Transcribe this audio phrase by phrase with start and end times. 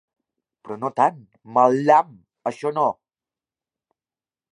[0.63, 1.19] però no tant,
[1.57, 2.09] mal llamp!
[2.53, 2.87] això no!